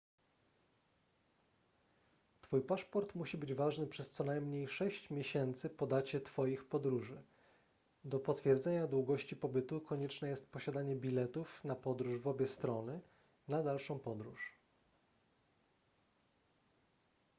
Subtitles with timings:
[2.41, 7.21] twój paszport musi być ważny przez co najmniej sześć miesięcy po dacie twoich podróży
[8.03, 13.63] do potwierdzenia długości pobytu konieczne jest posiadanie biletów na podróż w obie strony / na
[13.63, 14.51] dalszą podróż